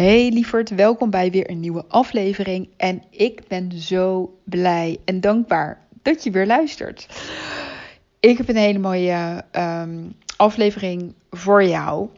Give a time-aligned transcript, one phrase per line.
[0.00, 2.68] Hey lieverd, welkom bij weer een nieuwe aflevering.
[2.76, 7.06] En ik ben zo blij en dankbaar dat je weer luistert.
[8.20, 9.98] Ik heb een hele mooie ehm,
[10.36, 12.08] aflevering voor jou.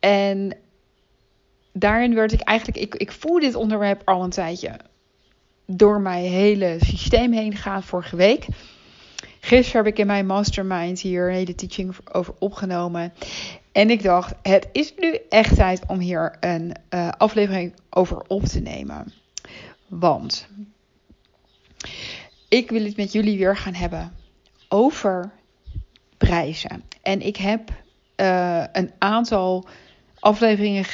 [0.00, 0.56] En
[1.72, 4.76] daarin werd ik eigenlijk, ik, ik voel dit onderwerp al een tijdje
[5.66, 8.46] door mijn hele systeem heen gaan vorige week.
[9.40, 13.12] Gisteren heb ik in mijn mastermind hier een hele teaching over opgenomen.
[13.72, 18.44] En ik dacht, het is nu echt tijd om hier een uh, aflevering over op
[18.44, 19.12] te nemen.
[19.86, 20.48] Want
[22.48, 24.12] ik wil het met jullie weer gaan hebben
[24.68, 25.32] over
[26.16, 26.84] prijzen.
[27.02, 27.70] En ik heb
[28.16, 29.68] uh, een aantal
[30.18, 30.84] afleveringen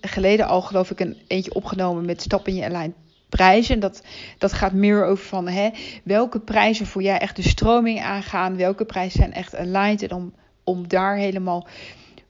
[0.00, 2.94] geleden, al, geloof ik, een eentje opgenomen met Stap in je lijn
[3.36, 3.80] prijzen.
[3.80, 4.02] Dat,
[4.38, 5.70] dat gaat meer over van hè,
[6.04, 8.56] welke prijzen voor jij echt de stroming aangaan.
[8.56, 10.02] Welke prijzen zijn echt aligned.
[10.02, 11.66] En om, om daar helemaal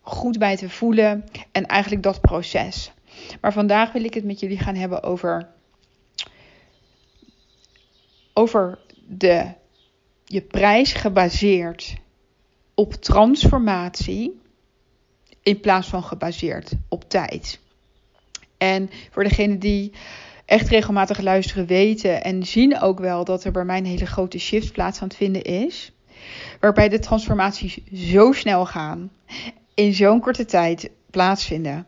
[0.01, 1.25] goed bij te voelen.
[1.53, 2.93] En eigenlijk dat proces.
[3.41, 5.49] Maar vandaag wil ik het met jullie gaan hebben over.
[8.33, 9.53] Over de,
[10.25, 11.95] je prijs gebaseerd
[12.75, 14.41] op transformatie.
[15.43, 17.61] In plaats van gebaseerd op tijd.
[18.59, 19.93] En voor degene die
[20.53, 24.39] echt regelmatig luisteren weten en zien ook wel dat er bij mij een hele grote
[24.39, 25.93] shift plaats aan het vinden is.
[26.61, 29.11] Waarbij de transformaties zo snel gaan,
[29.75, 31.87] in zo'n korte tijd plaatsvinden.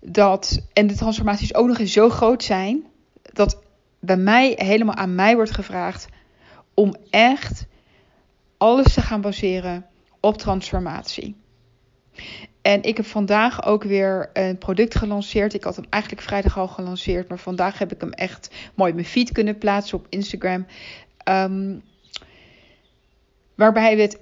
[0.00, 2.84] Dat, en de transformaties ook nog eens zo groot zijn,
[3.32, 3.58] dat
[3.98, 6.08] bij mij helemaal aan mij wordt gevraagd
[6.74, 7.66] om echt
[8.56, 9.86] alles te gaan baseren
[10.20, 11.36] op transformatie.
[12.70, 15.54] En ik heb vandaag ook weer een product gelanceerd.
[15.54, 19.06] Ik had hem eigenlijk vrijdag al gelanceerd, maar vandaag heb ik hem echt mooi mijn
[19.06, 20.66] feed kunnen plaatsen op Instagram.
[21.28, 21.82] Um,
[23.54, 24.18] waarbij we het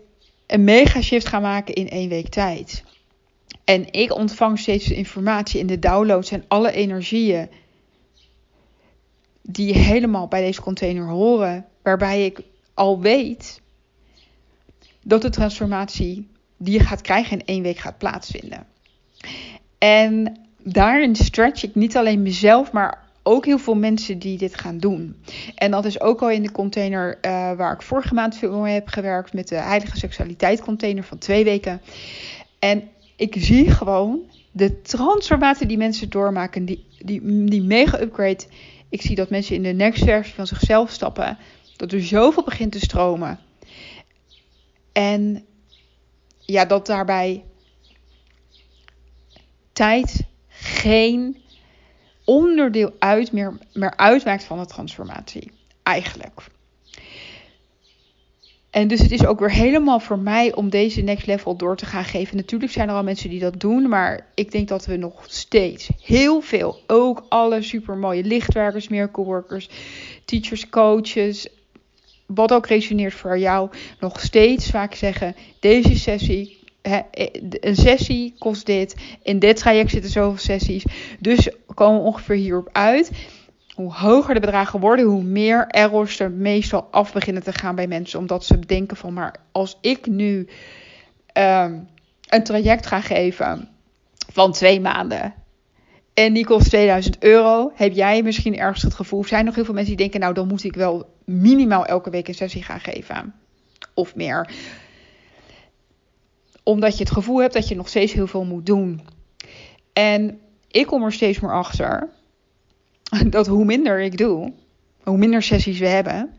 [0.46, 2.84] een mega shift gaan maken in één week tijd.
[3.64, 7.48] En ik ontvang steeds informatie in de downloads en alle energieën
[9.42, 12.40] die helemaal bij deze container horen, waarbij ik
[12.74, 13.60] al weet
[15.02, 18.66] dat de transformatie die je gaat krijgen in één week gaat plaatsvinden.
[19.78, 24.78] En daarin stretch ik niet alleen mezelf, maar ook heel veel mensen die dit gaan
[24.78, 25.16] doen.
[25.54, 28.74] En dat is ook al in de container uh, waar ik vorige maand veel mee
[28.74, 29.32] heb gewerkt.
[29.32, 31.80] Met de Heilige Seksualiteit container van twee weken.
[32.58, 34.20] En ik zie gewoon
[34.52, 36.64] de transformatie die mensen doormaken.
[36.64, 38.44] Die, die, die mega upgrade.
[38.88, 41.38] Ik zie dat mensen in de next versie van zichzelf stappen.
[41.76, 43.38] Dat er zoveel begint te stromen.
[44.92, 45.44] En
[46.52, 47.44] ja, dat daarbij
[49.72, 51.42] tijd geen
[52.24, 55.50] onderdeel uit meer, meer uitmaakt van de transformatie.
[55.82, 56.40] Eigenlijk.
[58.70, 61.86] En dus het is ook weer helemaal voor mij om deze next level door te
[61.86, 62.36] gaan geven.
[62.36, 65.88] Natuurlijk zijn er al mensen die dat doen, maar ik denk dat we nog steeds
[66.02, 69.68] heel veel, ook alle supermooie lichtwerkers, miracle workers,
[70.24, 71.48] teachers, coaches,
[72.34, 76.58] wat ook resoneert voor jou, nog steeds vaak zeggen: deze sessie
[77.60, 78.96] een sessie kost dit.
[79.22, 80.84] In dit traject zitten zoveel sessies.
[81.18, 83.10] Dus komen we ongeveer hierop uit.
[83.74, 87.86] Hoe hoger de bedragen worden, hoe meer errors er meestal af beginnen te gaan bij
[87.86, 88.18] mensen.
[88.18, 90.48] Omdat ze denken van, maar als ik nu
[91.32, 91.88] um,
[92.28, 93.68] een traject ga geven
[94.32, 95.34] van twee maanden.
[96.18, 97.72] En die kost 2000 euro.
[97.74, 99.24] Heb jij misschien ergens het gevoel?
[99.24, 102.28] Zijn nog heel veel mensen die denken, nou dan moet ik wel minimaal elke week
[102.28, 103.34] een sessie gaan geven.
[103.94, 104.50] Of meer
[106.62, 109.00] omdat je het gevoel hebt dat je nog steeds heel veel moet doen.
[109.92, 112.08] En ik kom er steeds meer achter
[113.26, 114.52] dat hoe minder ik doe,
[115.02, 116.30] hoe minder sessies we hebben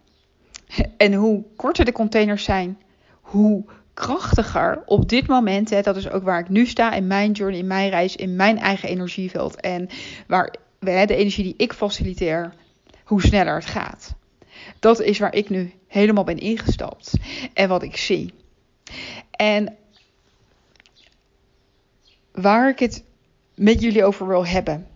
[0.98, 2.78] en hoe korter de containers zijn,
[3.22, 3.66] hoe
[4.00, 7.60] krachtiger op dit moment, hè, dat is ook waar ik nu sta in mijn journey,
[7.60, 9.90] in mijn reis, in mijn eigen energieveld en
[10.28, 12.54] waar hè, de energie die ik faciliteer,
[13.04, 14.14] hoe sneller het gaat.
[14.80, 17.14] Dat is waar ik nu helemaal ben ingestapt
[17.54, 18.34] en wat ik zie.
[19.32, 19.76] En
[22.32, 23.04] waar ik het
[23.56, 24.88] met jullie over wil hebben.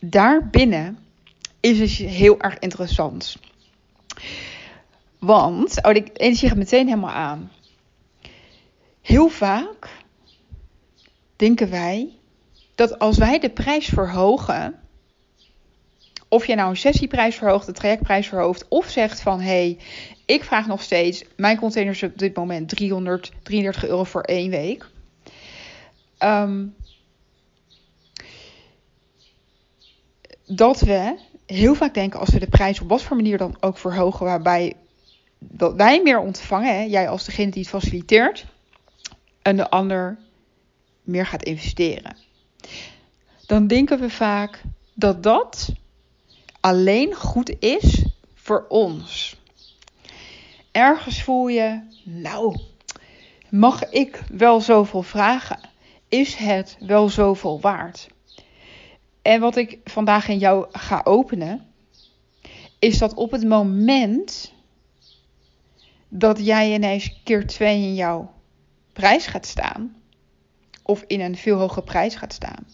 [0.00, 0.98] Daarbinnen
[1.60, 3.36] is het heel erg interessant.
[5.18, 7.50] Want, oh, de energie gaat meteen helemaal aan.
[9.04, 9.88] Heel vaak
[11.36, 12.18] denken wij
[12.74, 14.80] dat als wij de prijs verhogen,
[16.28, 19.78] of je nou een sessieprijs verhoogt, de trajectprijs verhoogt, of zegt van hé, hey,
[20.26, 24.90] ik vraag nog steeds, mijn container is op dit moment 333 euro voor één week.
[26.18, 26.66] Ehm,
[30.46, 33.78] dat we heel vaak denken als we de prijs op wat voor manier dan ook
[33.78, 34.74] verhogen, waarbij
[35.38, 38.46] dat wij meer ontvangen, jij als degene die het faciliteert,
[39.44, 40.18] en de ander
[41.02, 42.16] meer gaat investeren.
[43.46, 44.62] Dan denken we vaak
[44.94, 45.72] dat dat
[46.60, 48.04] alleen goed is
[48.34, 49.36] voor ons.
[50.72, 52.60] Ergens voel je, nou,
[53.48, 55.58] mag ik wel zoveel vragen?
[56.08, 58.08] Is het wel zoveel waard?
[59.22, 61.66] En wat ik vandaag in jou ga openen,
[62.78, 64.52] is dat op het moment
[66.08, 68.33] dat jij ineens keer twee in jouw
[68.94, 69.96] prijs gaat staan,
[70.82, 72.66] of in een veel hogere prijs gaat staan,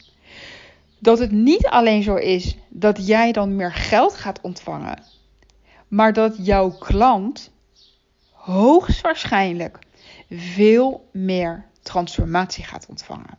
[0.98, 5.02] dat het niet alleen zo is dat jij dan meer geld gaat ontvangen,
[5.88, 7.50] maar dat jouw klant
[8.32, 9.78] hoogstwaarschijnlijk
[10.30, 13.38] veel meer transformatie gaat ontvangen.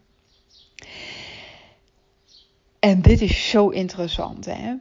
[2.80, 4.76] En dit is zo interessant, hè?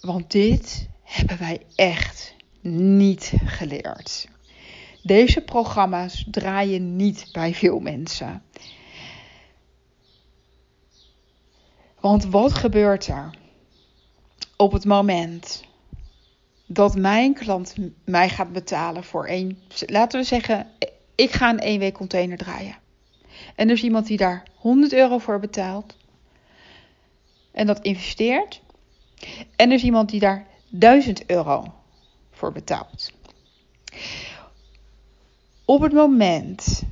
[0.00, 4.28] Want dit hebben wij echt niet geleerd.
[5.08, 8.42] Deze programma's draaien niet bij veel mensen.
[12.00, 13.30] Want wat gebeurt er
[14.56, 15.64] op het moment
[16.66, 17.74] dat mijn klant
[18.04, 20.66] mij gaat betalen voor één, laten we zeggen,
[21.14, 22.76] ik ga een één week container draaien.
[23.54, 25.96] En er is iemand die daar 100 euro voor betaalt
[27.52, 28.60] en dat investeert.
[29.56, 31.74] En er is iemand die daar 1000 euro
[32.30, 33.12] voor betaalt.
[35.68, 36.82] Op het moment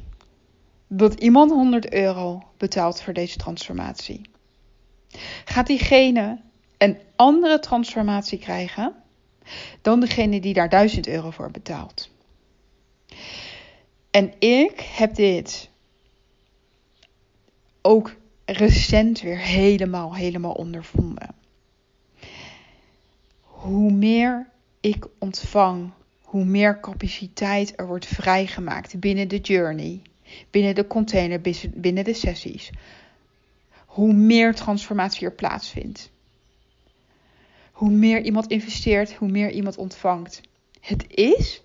[0.86, 4.20] dat iemand 100 euro betaalt voor deze transformatie,
[5.44, 6.40] gaat diegene
[6.78, 8.94] een andere transformatie krijgen
[9.82, 12.10] dan degene die daar 1000 euro voor betaalt.
[14.10, 15.70] En ik heb dit
[17.82, 21.34] ook recent weer helemaal, helemaal ondervonden.
[23.40, 24.48] Hoe meer
[24.80, 25.90] ik ontvang,
[26.36, 30.00] hoe meer capaciteit er wordt vrijgemaakt binnen de journey,
[30.50, 31.40] binnen de container,
[31.74, 32.70] binnen de sessies.
[33.86, 36.10] Hoe meer transformatie er plaatsvindt.
[37.72, 40.40] Hoe meer iemand investeert, hoe meer iemand ontvangt.
[40.80, 41.62] Het is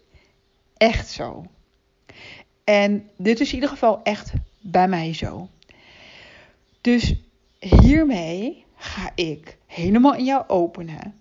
[0.77, 1.45] echt zo.
[2.63, 5.50] En dit is in ieder geval echt bij mij zo.
[6.81, 7.15] Dus
[7.59, 11.15] hiermee ga ik helemaal in jou openen.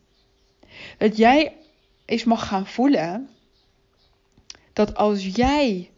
[0.99, 1.57] Dat jij
[2.05, 3.29] eens mag gaan voelen
[4.87, 5.91] dat als jij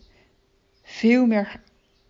[0.82, 1.60] veel meer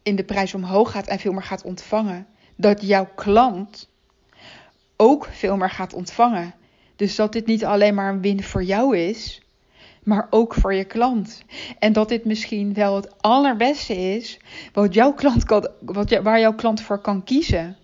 [0.02, 2.26] in de prijs omhoog gaat en veel meer gaat ontvangen,
[2.56, 3.88] dat jouw klant
[4.96, 6.54] ook veel meer gaat ontvangen.
[6.96, 9.42] Dus dat dit niet alleen maar een win voor jou is,
[10.02, 11.42] maar ook voor je klant.
[11.78, 14.38] En dat dit misschien wel het allerbeste is
[14.72, 17.76] wat jouw klant kan, wat, waar jouw klant voor kan kiezen.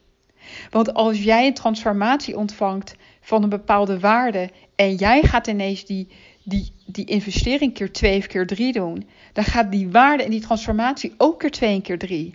[0.70, 6.08] Want als jij een transformatie ontvangt van een bepaalde waarde en jij gaat ineens die,
[6.48, 10.40] die, die investering keer twee of keer drie doen, dan gaat die waarde en die
[10.40, 12.34] transformatie ook keer twee en keer drie.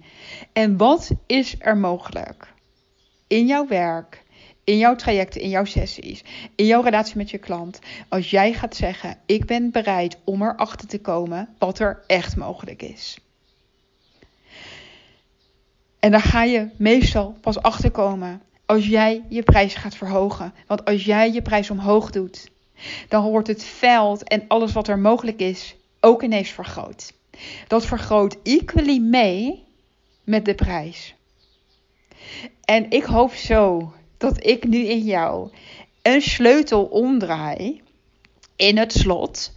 [0.53, 2.53] En wat is er mogelijk
[3.27, 4.23] in jouw werk,
[4.63, 6.23] in jouw trajecten, in jouw sessies,
[6.55, 7.79] in jouw relatie met je klant,
[8.09, 12.81] als jij gaat zeggen: Ik ben bereid om erachter te komen wat er echt mogelijk
[12.81, 13.17] is.
[15.99, 20.53] En daar ga je meestal pas achter komen als jij je prijs gaat verhogen.
[20.67, 22.51] Want als jij je prijs omhoog doet,
[23.07, 27.13] dan wordt het veld en alles wat er mogelijk is ook ineens vergroot.
[27.67, 29.63] Dat vergroot equally mee
[30.23, 31.15] met de prijs.
[32.65, 35.51] En ik hoop zo dat ik nu in jou
[36.01, 37.81] een sleutel omdraai
[38.55, 39.53] in het slot.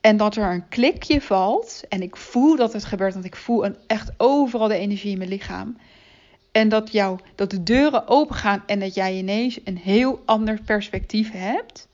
[0.00, 1.82] En dat er een klikje valt.
[1.88, 3.12] En ik voel dat het gebeurt.
[3.12, 5.78] Want ik voel een, echt overal de energie in mijn lichaam.
[6.52, 6.90] En dat,
[7.34, 8.62] dat de deuren open gaan.
[8.66, 11.88] En dat jij ineens een heel ander perspectief hebt.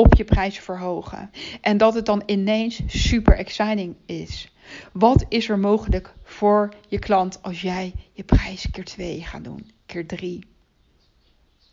[0.00, 1.30] Op je prijs verhogen.
[1.60, 4.52] En dat het dan ineens super exciting is.
[4.92, 9.70] Wat is er mogelijk voor je klant als jij je prijs keer 2 gaat doen?
[9.86, 10.48] Keer 3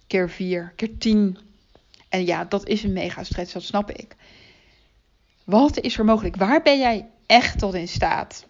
[0.08, 1.38] keer 4, keer 10.
[2.10, 4.16] En ja, dat is een mega stress, dat snap ik.
[5.44, 6.36] Wat is er mogelijk?
[6.36, 8.46] Waar ben jij echt tot in staat?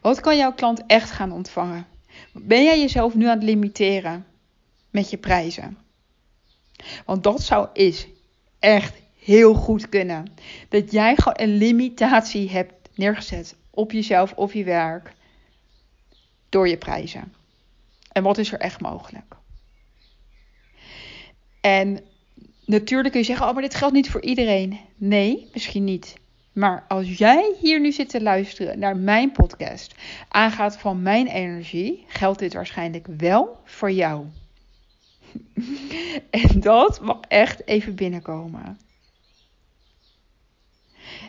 [0.00, 1.86] Wat kan jouw klant echt gaan ontvangen?
[2.32, 4.26] Ben jij jezelf nu aan het limiteren
[4.90, 5.78] met je prijzen?
[7.04, 8.06] Want dat zou is
[8.66, 10.32] echt heel goed kunnen.
[10.68, 15.12] Dat jij gewoon een limitatie hebt neergezet op jezelf of je werk
[16.48, 17.32] door je prijzen.
[18.12, 19.34] En wat is er echt mogelijk?
[21.60, 22.00] En
[22.64, 24.80] natuurlijk kun je zeggen: Oh, maar dit geldt niet voor iedereen.
[24.96, 26.14] Nee, misschien niet.
[26.52, 29.94] Maar als jij hier nu zit te luisteren naar mijn podcast,
[30.28, 34.26] aangaat van mijn energie, geldt dit waarschijnlijk wel voor jou.
[36.30, 38.78] En dat mag echt even binnenkomen.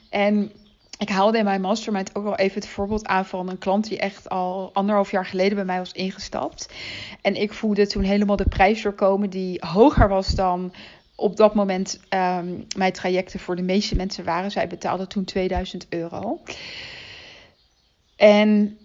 [0.09, 0.51] En
[0.97, 3.99] ik haalde in mijn mastermind ook wel even het voorbeeld aan van een klant die
[3.99, 6.73] echt al anderhalf jaar geleden bij mij was ingestapt.
[7.21, 10.73] En ik voelde toen helemaal de prijs doorkomen die hoger was dan
[11.15, 14.51] op dat moment um, mijn trajecten voor de meeste mensen waren.
[14.51, 16.41] Zij betaalde toen 2000 euro.
[18.15, 18.77] En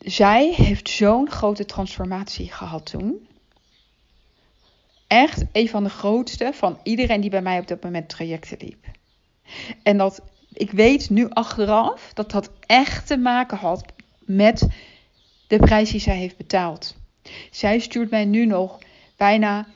[0.00, 3.28] zij heeft zo'n grote transformatie gehad toen.
[5.06, 8.84] Echt een van de grootste van iedereen die bij mij op dat moment trajecten liep.
[9.82, 13.84] En dat ik weet nu achteraf dat dat echt te maken had
[14.18, 14.68] met
[15.46, 16.96] de prijs die zij heeft betaald.
[17.50, 18.78] Zij stuurt mij nu nog
[19.16, 19.66] bijna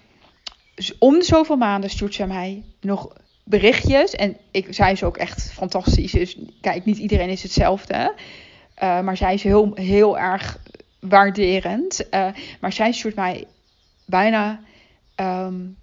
[0.99, 3.13] om de zoveel maanden stuurt zij mij nog
[3.45, 4.15] berichtjes.
[4.15, 6.13] En ik, zij is ook echt fantastisch.
[6.13, 8.15] Dus kijk, niet iedereen is hetzelfde.
[8.83, 10.59] Uh, maar zij is heel, heel erg
[11.01, 12.07] waarderend.
[12.11, 12.27] Uh,
[12.61, 13.47] maar zij stuurt mij
[14.05, 14.61] bijna
[15.17, 15.77] um,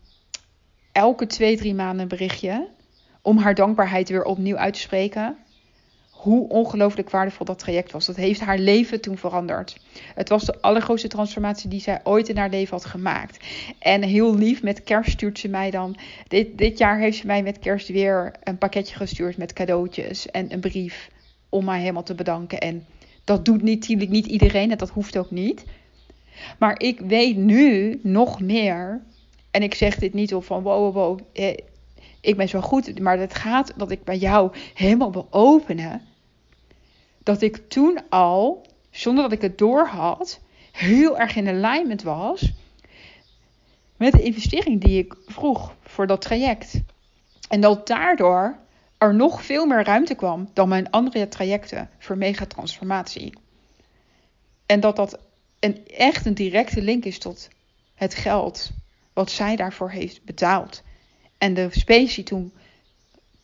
[0.91, 2.67] elke twee, drie maanden een berichtje.
[3.21, 5.37] Om haar dankbaarheid weer opnieuw uit te spreken
[6.21, 8.05] hoe ongelooflijk waardevol dat traject was.
[8.05, 9.77] Dat heeft haar leven toen veranderd.
[10.15, 13.45] Het was de allergrootste transformatie die zij ooit in haar leven had gemaakt.
[13.79, 15.97] En heel lief, met kerst stuurt ze mij dan.
[16.27, 20.53] Dit, dit jaar heeft ze mij met kerst weer een pakketje gestuurd met cadeautjes en
[20.53, 21.09] een brief.
[21.51, 22.59] Om mij helemaal te bedanken.
[22.59, 22.85] En
[23.23, 25.65] dat doet natuurlijk niet iedereen en dat hoeft ook niet.
[26.59, 29.01] Maar ik weet nu nog meer.
[29.51, 31.19] En ik zeg dit niet op van wow, wow, wow.
[31.33, 31.57] Eh,
[32.21, 32.99] ik ben zo goed.
[32.99, 36.01] Maar het gaat dat ik bij jou helemaal wil openen
[37.23, 40.39] dat ik toen al, zonder dat ik het door had,
[40.71, 42.53] heel erg in alignment was
[44.01, 46.81] met de investering die ik vroeg voor dat traject.
[47.49, 48.57] En dat daardoor
[49.01, 53.33] er nog veel meer ruimte kwam dan mijn andere trajecten voor megatransformatie.
[54.65, 55.19] En dat dat
[55.59, 57.49] een, echt een directe link is tot
[57.95, 58.71] het geld
[59.13, 60.83] wat zij daarvoor heeft betaald.
[61.37, 62.53] En de specie toen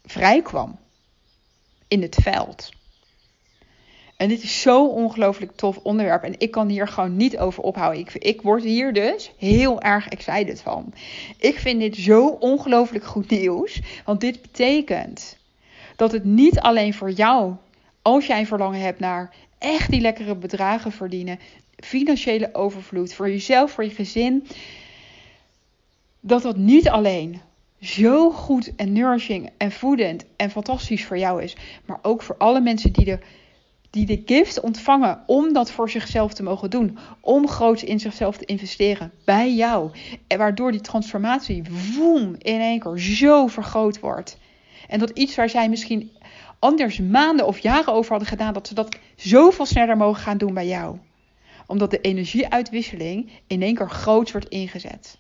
[0.06, 0.80] vrij kwam
[1.88, 2.70] in het veld.
[4.18, 6.24] En dit is zo'n ongelooflijk tof onderwerp.
[6.24, 8.00] En ik kan hier gewoon niet over ophouden.
[8.00, 10.94] Ik, ik word hier dus heel erg excited van.
[11.38, 13.82] Ik vind dit zo ongelooflijk goed nieuws.
[14.06, 15.38] Want dit betekent
[15.98, 17.56] dat het niet alleen voor jou,
[18.01, 21.39] als jij een verlangen hebt naar echt die lekkere bedragen verdienen,
[21.75, 24.48] financiële overvloed voor jezelf, voor je gezin,
[26.20, 27.42] dat dat niet alleen
[27.82, 32.62] zo goed en nourishing en voedend en fantastisch voor jou is, maar ook voor alle
[32.62, 33.20] mensen die er
[33.89, 36.98] die de gift ontvangen om dat voor zichzelf te mogen doen.
[37.20, 39.92] Om groots in zichzelf te investeren bij jou.
[40.27, 41.63] En waardoor die transformatie
[41.96, 44.38] woem, in één keer zo vergroot wordt.
[44.88, 46.12] En dat iets waar zij misschien
[46.60, 50.53] anders maanden of jaren over hadden gedaan, dat ze dat zoveel sneller mogen gaan doen
[50.53, 50.98] bij jou.
[51.67, 55.17] Omdat de energieuitwisseling in één keer groot wordt ingezet.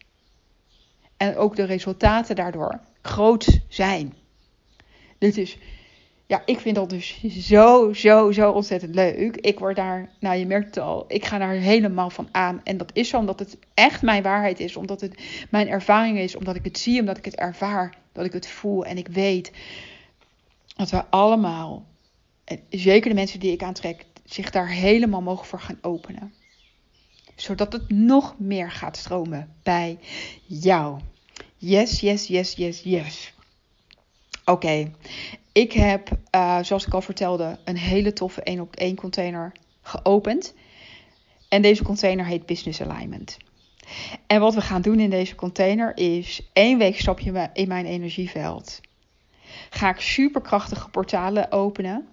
[1.17, 4.13] En ook de resultaten daardoor groot zijn.
[5.17, 5.57] Dit is
[6.27, 9.35] ja, ik vind dat dus zo, zo, zo ontzettend leuk.
[9.35, 12.61] Ik word daar, nou je merkt het al, ik ga daar helemaal van aan.
[12.63, 14.75] En dat is zo omdat het echt mijn waarheid is.
[14.75, 16.35] Omdat het mijn ervaring is.
[16.35, 17.97] Omdat ik het zie, omdat ik het ervaar.
[18.11, 18.85] Dat ik het voel.
[18.85, 19.51] En ik weet
[20.75, 21.85] dat we allemaal,
[22.69, 26.33] zeker de mensen die ik aantrek, zich daar helemaal mogen voor gaan openen.
[27.35, 29.99] Zodat het nog meer gaat stromen bij
[30.45, 30.99] jou.
[31.57, 33.33] Yes, yes, yes, yes, yes.
[34.49, 34.91] Oké,
[35.51, 39.51] ik heb, uh, zoals ik al vertelde, een hele toffe 1 op 1 container
[39.81, 40.53] geopend.
[41.49, 43.37] En deze container heet Business Alignment.
[44.27, 47.85] En wat we gaan doen in deze container is één week stap je in mijn
[47.85, 48.81] energieveld.
[49.69, 52.07] Ga ik superkrachtige portalen openen.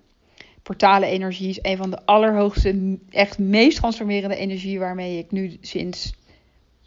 [0.63, 6.15] Portalen energie is een van de allerhoogste, echt meest transformerende energie waarmee ik nu sinds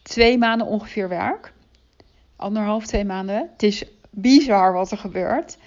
[0.01, 1.54] twee maanden ongeveer werk.
[2.36, 3.50] Anderhalf, twee maanden.
[3.51, 5.57] Het is bizar wat er gebeurt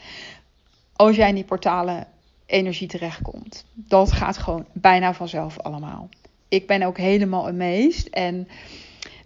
[0.92, 2.06] als jij in die portalen
[2.46, 3.64] energie terechtkomt.
[3.74, 6.08] Dat gaat gewoon bijna vanzelf allemaal.
[6.48, 8.10] Ik ben ook helemaal amazed.
[8.10, 8.48] En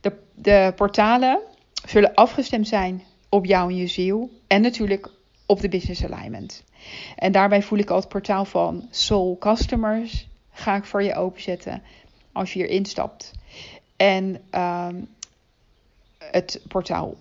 [0.01, 1.41] de, de portalen
[1.87, 4.31] zullen afgestemd zijn op jou en je ziel.
[4.47, 5.11] En natuurlijk
[5.47, 6.65] op de business alignment.
[7.17, 10.29] En daarbij voel ik al het portaal van Soul Customers.
[10.51, 11.83] Ga ik voor je openzetten
[12.33, 13.33] als je hier instapt.
[13.97, 14.89] En uh,
[16.19, 17.15] het portaal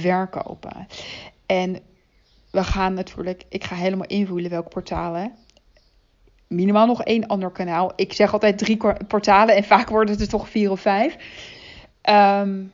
[0.00, 0.86] verkopen.
[1.46, 1.78] En
[2.50, 5.32] we gaan natuurlijk, ik ga helemaal invoelen welke portalen.
[6.48, 7.92] Minimaal nog één ander kanaal.
[7.96, 11.16] Ik zeg altijd drie portalen en vaak worden het er toch vier of vijf.
[12.10, 12.72] Um,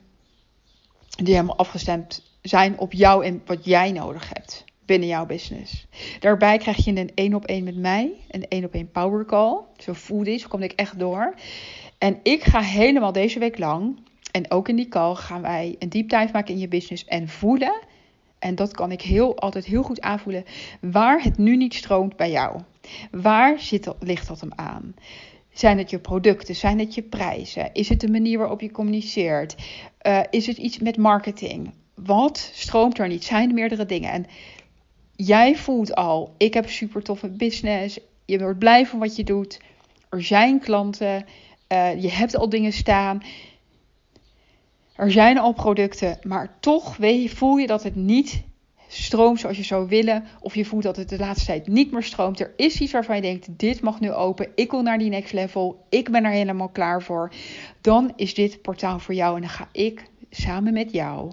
[1.16, 5.86] die helemaal afgestemd zijn op jou en wat jij nodig hebt binnen jouw business.
[6.20, 9.58] Daarbij krijg je een één op één met mij, een één op één power call.
[9.76, 11.34] Zo voel zo kom ik echt door.
[11.98, 13.98] En ik ga helemaal deze week lang,
[14.30, 17.28] en ook in die call, gaan wij een deep dive maken in je business en
[17.28, 17.80] voelen.
[18.38, 20.44] En dat kan ik heel, altijd heel goed aanvoelen.
[20.80, 22.60] Waar het nu niet stroomt bij jou.
[23.10, 24.94] Waar zit, ligt dat hem aan?
[25.52, 26.54] Zijn het je producten?
[26.54, 27.70] Zijn het je prijzen?
[27.72, 29.56] Is het de manier waarop je communiceert?
[30.02, 31.70] Uh, is het iets met marketing?
[31.94, 33.24] Wat stroomt er niet?
[33.24, 34.10] Zijn er meerdere dingen?
[34.10, 34.26] En
[35.16, 37.98] jij voelt al, ik heb super toffe business.
[38.24, 39.60] Je wordt blij van wat je doet.
[40.08, 41.24] Er zijn klanten.
[41.72, 43.22] Uh, je hebt al dingen staan.
[45.00, 48.42] Er zijn al producten, maar toch weet, voel je dat het niet
[48.88, 50.24] stroomt zoals je zou willen.
[50.40, 52.40] Of je voelt dat het de laatste tijd niet meer stroomt.
[52.40, 54.48] Er is iets waarvan je denkt: dit mag nu open.
[54.54, 55.84] Ik wil naar die next level.
[55.88, 57.32] Ik ben er helemaal klaar voor.
[57.80, 59.34] Dan is dit portaal voor jou.
[59.34, 61.30] En dan ga ik samen met jou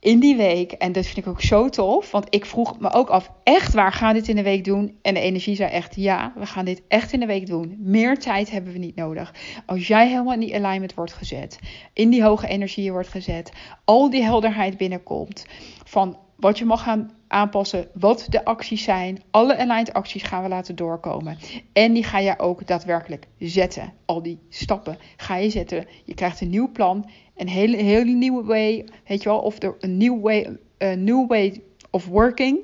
[0.00, 0.72] in die week.
[0.72, 2.10] En dat vind ik ook zo tof.
[2.10, 4.98] Want ik vroeg me ook af: echt waar gaan dit in de week doen?
[5.02, 7.76] En de energie zei echt: ja, we gaan dit echt in de week doen.
[7.78, 9.34] Meer tijd hebben we niet nodig.
[9.66, 11.58] Als jij helemaal in die alignment wordt gezet,
[11.92, 13.52] in die hoge energie wordt gezet,
[13.84, 15.46] al die helderheid binnenkomt
[15.84, 19.22] van wat je mag gaan aanpassen, wat de acties zijn.
[19.30, 21.38] Alle aligned acties gaan we laten doorkomen.
[21.72, 23.92] En die ga je ook daadwerkelijk zetten.
[24.04, 25.86] Al die stappen ga je zetten.
[26.04, 29.76] Je krijgt een nieuw plan, een hele, hele nieuwe way, weet je wel, of er
[29.80, 32.58] een nieuw way, een new way of working.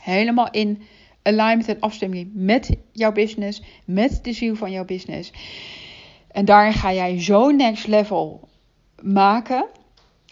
[0.00, 0.82] Helemaal in
[1.22, 5.32] alignment en afstemming met jouw business, met de ziel van jouw business.
[6.28, 8.48] En daarin ga jij zo'n next level
[9.02, 9.66] maken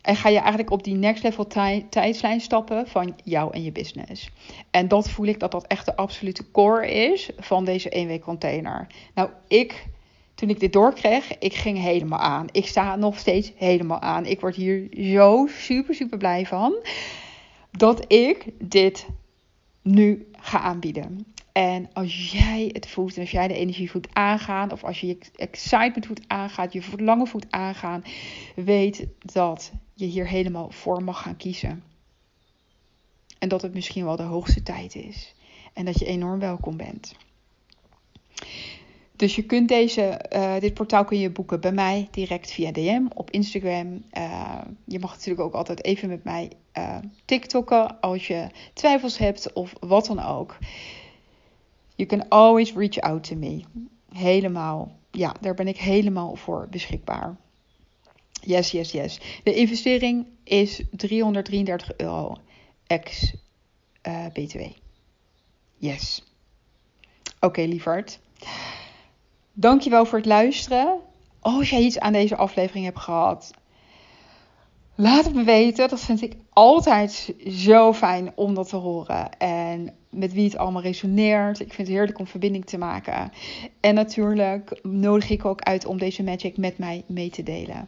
[0.03, 1.47] en ga je eigenlijk op die next level
[1.89, 4.31] tijdslijn stappen van jou en je business.
[4.71, 8.23] En dat voel ik dat dat echt de absolute core is van deze één week
[8.23, 8.87] container.
[9.15, 9.87] Nou, ik,
[10.45, 12.47] toen ik dit doorkreeg, ik ging helemaal aan.
[12.53, 14.27] Ik sta nog steeds helemaal aan.
[14.27, 16.75] Ik word hier zo super, super blij van.
[17.71, 19.07] Dat ik dit
[19.83, 21.27] nu ga aanbieden.
[21.53, 25.07] En als jij het voelt en als jij de energie voelt aangaan, of als je
[25.07, 28.05] je excitement voelt aangaan, je verlangen voelt aangaan,
[28.57, 31.83] weet dat je hier helemaal voor mag gaan kiezen.
[33.39, 35.35] En dat het misschien wel de hoogste tijd is.
[35.73, 37.15] En dat je enorm welkom bent.
[39.25, 43.07] Dus je kunt deze, uh, dit portaal kun je boeken bij mij direct via DM
[43.15, 44.05] op Instagram.
[44.19, 49.53] Uh, je mag natuurlijk ook altijd even met mij uh, TikTokken als je twijfels hebt
[49.53, 50.59] of wat dan ook.
[51.95, 53.63] You can always reach out to me.
[54.13, 57.37] Helemaal, ja, daar ben ik helemaal voor beschikbaar.
[58.41, 59.21] Yes, yes, yes.
[59.43, 62.37] De investering is 333 euro
[62.87, 63.35] ex
[64.33, 64.61] BTW.
[65.77, 66.25] Yes.
[67.41, 68.21] Oké, lieverd.
[69.57, 70.99] Dankjewel voor het luisteren.
[71.41, 73.51] Als jij iets aan deze aflevering hebt gehad,
[74.95, 75.89] laat het me weten.
[75.89, 79.39] Dat vind ik altijd zo fijn om dat te horen.
[79.39, 81.61] En met wie het allemaal resoneert.
[81.61, 83.33] Ik vind het heerlijk om verbinding te maken.
[83.81, 87.85] En natuurlijk nodig ik ook uit om deze magic met mij mee te delen.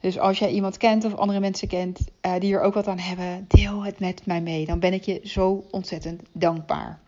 [0.00, 2.98] Dus als jij iemand kent of andere mensen kent uh, die er ook wat aan
[2.98, 4.66] hebben, deel het met mij mee.
[4.66, 6.98] Dan ben ik je zo ontzettend dankbaar.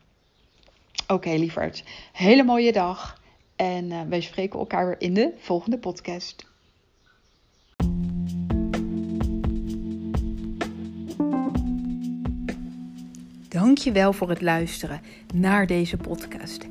[1.03, 1.85] Oké, okay, lieverd.
[2.13, 3.17] Hele mooie dag.
[3.59, 6.47] En uh, wij spreken elkaar weer in de volgende podcast.
[13.49, 15.01] Dankjewel voor het luisteren
[15.35, 16.67] naar deze podcast.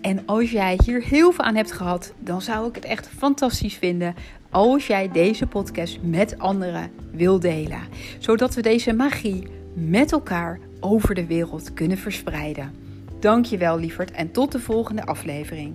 [0.00, 3.74] En als jij hier heel veel aan hebt gehad, dan zou ik het echt fantastisch
[3.74, 4.14] vinden
[4.50, 7.80] als jij deze podcast met anderen wil delen.
[8.18, 12.72] Zodat we deze magie met elkaar over de wereld kunnen verspreiden.
[13.20, 15.74] Dankjewel lieverd en tot de volgende aflevering.